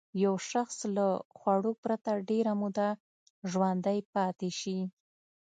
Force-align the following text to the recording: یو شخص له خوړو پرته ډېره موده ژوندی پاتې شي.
یو 0.23 0.33
شخص 0.51 0.77
له 0.95 1.07
خوړو 1.37 1.71
پرته 1.83 2.11
ډېره 2.29 2.51
موده 2.61 2.89
ژوندی 3.51 3.99
پاتې 4.13 4.49
شي. 4.59 4.79